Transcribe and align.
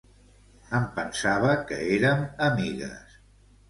Em 0.77 0.87
pensava 0.95 1.53
que 1.69 1.81
érem 1.99 2.27
amigues. 2.51 3.19